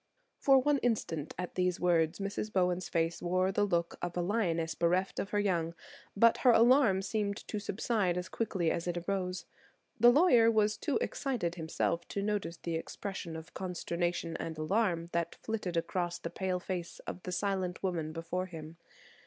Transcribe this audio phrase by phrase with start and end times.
[0.39, 2.51] For one instant, at these words, Mrs.
[2.51, 5.75] Bowen's face wore the look of a lioness bereft of her young;
[6.17, 9.45] but her alarm seemed to subside as quickly as it arose.
[9.99, 15.35] The lawyer was too excited himself to notice the expressions of consternation and alarm that
[15.35, 18.77] flitted across the pale face of the silent woman before him.